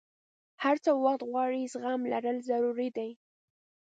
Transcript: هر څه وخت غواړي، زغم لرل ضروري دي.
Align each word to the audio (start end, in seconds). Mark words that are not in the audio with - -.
هر 0.63 0.75
څه 0.83 0.91
وخت 1.03 1.21
غواړي، 1.29 1.61
زغم 1.73 2.01
لرل 2.13 2.37
ضروري 2.49 2.89
دي. 2.97 3.09